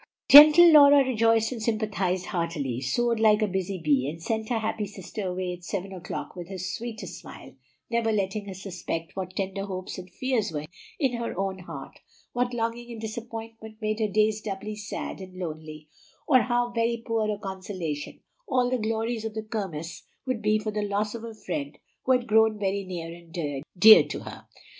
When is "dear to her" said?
23.77-24.47